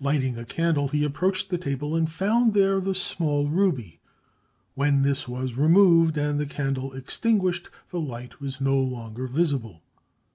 Lighting 0.00 0.38
a 0.38 0.46
candle, 0.46 0.88
he 0.88 1.04
approached 1.04 1.50
the 1.50 1.58
table 1.58 1.94
and 1.94 2.10
found 2.10 2.54
there 2.54 2.80
the 2.80 2.94
small 2.94 3.46
ruby; 3.50 4.00
when 4.74 5.02
this 5.02 5.28
was 5.28 5.58
removed 5.58 6.16
and 6.16 6.40
the 6.40 6.46
candle 6.46 6.94
extinguished, 6.94 7.68
the 7.90 8.00
light 8.00 8.40
was 8.40 8.58
no 8.58 8.78
longer 8.78 9.26
visible. 9.26 9.82